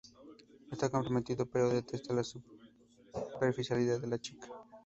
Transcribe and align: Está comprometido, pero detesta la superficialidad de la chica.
Está 0.71 0.89
comprometido, 0.89 1.45
pero 1.45 1.69
detesta 1.69 2.11
la 2.15 2.23
superficialidad 2.23 3.99
de 4.01 4.07
la 4.07 4.17
chica. 4.17 4.47